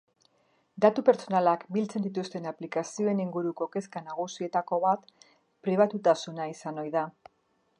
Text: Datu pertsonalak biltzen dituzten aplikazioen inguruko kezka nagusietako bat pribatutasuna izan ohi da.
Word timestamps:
Datu 0.83 1.01
pertsonalak 1.09 1.65
biltzen 1.75 2.05
dituzten 2.07 2.47
aplikazioen 2.51 3.21
inguruko 3.25 3.67
kezka 3.75 4.03
nagusietako 4.07 4.81
bat 4.87 5.05
pribatutasuna 5.69 6.49
izan 6.57 6.85
ohi 6.85 6.95
da. 6.99 7.05